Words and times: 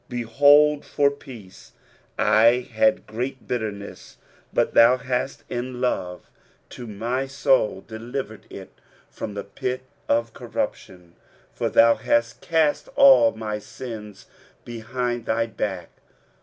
23:038:017 0.09 0.09
Behold, 0.09 0.83
for 0.85 1.11
peace 1.11 1.73
I 2.17 2.67
had 2.73 3.05
great 3.05 3.47
bitterness: 3.47 4.17
but 4.51 4.73
thou 4.73 4.97
hast 4.97 5.43
in 5.47 5.79
love 5.79 6.27
to 6.69 6.87
my 6.87 7.27
soul 7.27 7.85
delivered 7.87 8.47
it 8.51 8.71
from 9.11 9.35
the 9.35 9.43
pit 9.43 9.83
of 10.09 10.33
corruption: 10.33 11.13
for 11.53 11.69
thou 11.69 11.93
hast 11.93 12.41
cast 12.41 12.87
all 12.95 13.33
my 13.33 13.59
sins 13.59 14.25
behind 14.65 15.27
thy 15.27 15.45
back. 15.45 15.89